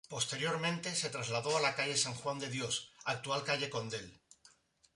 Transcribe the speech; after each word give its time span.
Posteriormente, 0.09 0.95
se 0.95 1.11
trasladó 1.11 1.55
a 1.55 1.61
la 1.61 1.75
calle 1.75 1.95
San 1.95 2.15
Juan 2.15 2.39
de 2.39 2.49
Dios 2.49 2.91
—actual 3.05 3.43
calle 3.43 3.69
Condell—. 3.69 4.17